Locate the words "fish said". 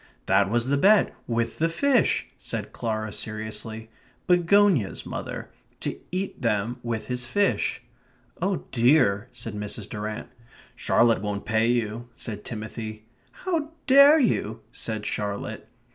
1.69-2.73